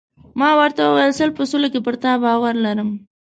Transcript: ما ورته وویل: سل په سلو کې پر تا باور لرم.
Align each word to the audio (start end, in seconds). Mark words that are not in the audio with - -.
ما 0.39 0.49
ورته 0.59 0.81
وویل: 0.83 1.11
سل 1.19 1.29
په 1.37 1.43
سلو 1.49 1.67
کې 1.73 1.79
پر 1.85 1.95
تا 2.03 2.11
باور 2.23 2.53
لرم. 2.65 2.89